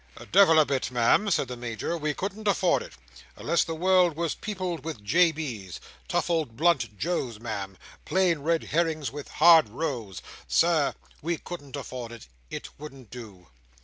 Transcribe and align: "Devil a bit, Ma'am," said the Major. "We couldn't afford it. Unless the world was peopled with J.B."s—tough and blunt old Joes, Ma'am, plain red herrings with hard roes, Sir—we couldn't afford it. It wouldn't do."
"Devil 0.31 0.57
a 0.57 0.65
bit, 0.65 0.89
Ma'am," 0.89 1.29
said 1.29 1.47
the 1.47 1.55
Major. 1.55 1.95
"We 1.95 2.15
couldn't 2.15 2.47
afford 2.47 2.81
it. 2.81 2.93
Unless 3.35 3.65
the 3.65 3.75
world 3.75 4.15
was 4.15 4.33
peopled 4.33 4.83
with 4.83 5.03
J.B."s—tough 5.03 6.27
and 6.27 6.57
blunt 6.57 6.85
old 6.85 6.97
Joes, 6.97 7.39
Ma'am, 7.39 7.77
plain 8.03 8.39
red 8.39 8.63
herrings 8.63 9.11
with 9.11 9.27
hard 9.27 9.69
roes, 9.69 10.23
Sir—we 10.47 11.37
couldn't 11.37 11.75
afford 11.75 12.11
it. 12.11 12.25
It 12.49 12.69
wouldn't 12.79 13.11
do." 13.11 13.49